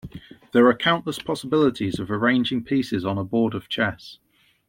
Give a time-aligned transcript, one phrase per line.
[0.51, 4.17] There are countless possibilities of arranging pieces on a board of chess.